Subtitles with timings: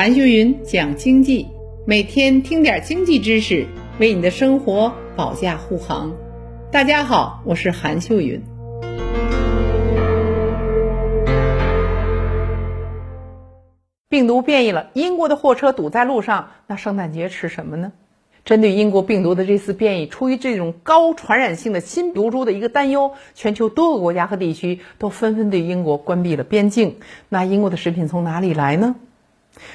[0.00, 1.46] 韩秀云讲经济，
[1.84, 3.66] 每天听点经济知识，
[3.98, 6.16] 为你的生活保驾护航。
[6.72, 8.42] 大家好，我是韩秀云。
[14.08, 17.92] 病毒变异了，英国的货车堵在路上，那圣诞节吃什么呢？
[18.42, 26.96] 针对英国病毒的这次变异，出于这种高传染性的新毒株的一个担忧，全球多个国家和地区都纷纷对英国关闭了边境。
[27.28, 28.96] 那英国的食品从哪里来呢？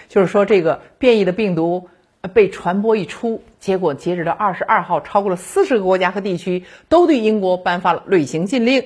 [0.07, 1.89] 就是说，这个变异的病毒
[2.33, 8.85] 被传播一出，结果截止到二十二号，超过了四十个国家和地区都对英国颁发了旅行禁令，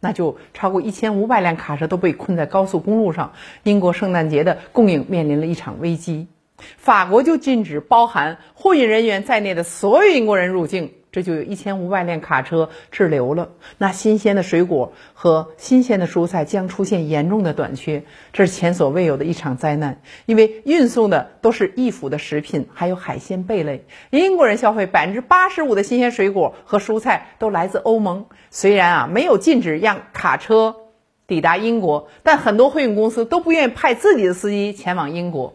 [0.00, 6.26] 那就超过一千五百辆卡车都被困在高速公路上，英国圣诞节的供应面临了一场危机。
[6.76, 10.92] 法国就禁止包含货运人员在内的所有英国人入境。
[11.14, 20.00] 这就有一千五百辆卡车滞留了，那新鲜的水果和新鲜的蔬菜将出现严重的短缺，这是前所未有的一场灾难。
[20.26, 23.84] 因为运送的都是易腐的食品，还有海鲜贝类。
[24.10, 28.26] 英国人消费百分之八十五的新鲜水果和蔬菜都来自欧盟。
[28.50, 30.74] 虽然啊没有禁止让卡车
[31.28, 35.54] 抵达英国，但很多货运公司都不愿意派自己的司机前往英国。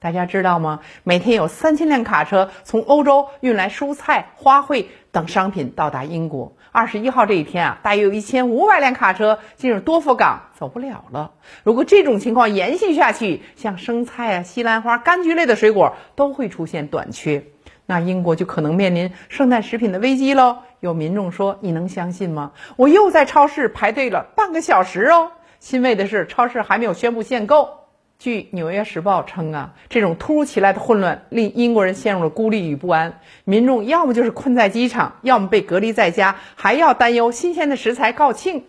[0.00, 0.80] 大家知道吗？
[1.04, 6.56] 每天有三千辆卡车从欧洲运来蔬菜、花卉等商品到达英国。
[6.72, 11.32] 二十一号这一天啊，大约有一千五百辆卡车进入多佛港，走不了了。
[11.64, 17.44] 如果这种情况延续下去，像生菜啊、西兰花、柑橘类的水果都会出现短缺，
[17.84, 20.60] 那英国就可能面临圣诞食品的危机喽。
[20.80, 22.52] 有民众说：“你能相信吗？
[22.76, 27.79] 我又在超市排队了半个小时哦。”欣慰的是，超市还没有宣布限购。
[28.20, 33.18] 据《纽约时报》称啊，这种突如其来的混乱令英国人陷入了孤立与不安。
[33.44, 38.62] 民众要么就是困在机场，要么被隔离在家，还要担忧新鲜的食材告罄。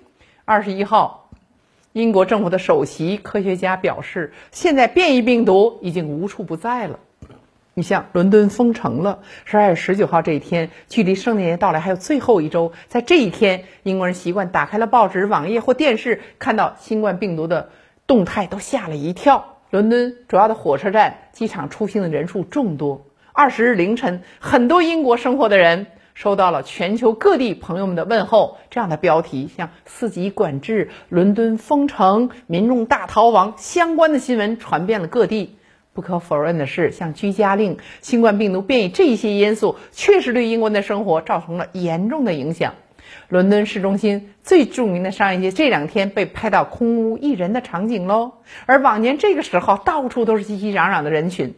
[0.46, 1.30] 二十一号，
[1.92, 6.98] 英国政府的首席科学家表示，现在变异病毒已经无处不在了。
[7.74, 17.68] 你像伦敦封城了，十二月十九号这一天，距离圣诞节到来还有最后一周，在这一天，英国人习惯打开了报纸、网页或电视，看到新冠病毒的。
[18.12, 19.60] 动态都吓了一跳。
[19.70, 23.06] 伦敦主要的火车站、机场出行的人数众多。
[23.32, 28.58] 二十日凌晨，很多英国生活的人收到了全球各地朋友们的问候。
[28.70, 35.56] 这样的标题，像四级管制、伦敦封城、民众大逃亡相关的新闻传遍了各地。
[35.94, 42.74] 不可否认的是，像居家令、新冠病毒变异这些因素，确实对英国人的生活造成了严重的影响。
[43.30, 48.34] 伦敦市中心最著名的商业街这两天被拍到空无一人的场景喽，
[48.66, 51.56] 而往年这个时候到处都是熙熙攘攘的人群。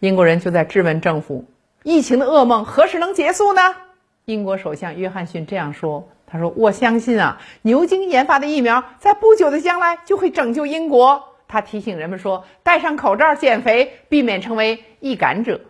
[0.00, 1.46] 英国人就在质问政府：
[1.82, 3.62] 疫情的噩梦何时能结束呢？
[4.26, 15.60] 英国首相约翰逊这样说：“他说，我相信啊，牛津研发的疫苗在不久的将来就会拯救英国。”他提醒人们说：“戴上口罩减肥，避免成为易感者。”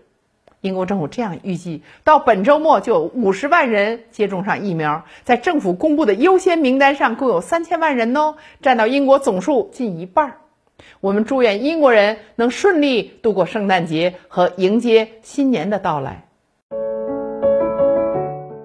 [0.64, 10.38] 英国政府这样预计，到本周末就有五十万人接种上疫苗，在政府公布的优先名单上，共有三千万人哦，占到英国总数近一半。
[11.02, 16.24] 我们祝愿英国人能顺利度过圣诞节和迎接新年的到来。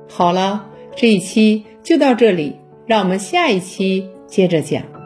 [0.07, 2.55] 好了，这一期就到这里，
[2.87, 4.98] 让我们下一期接着讲。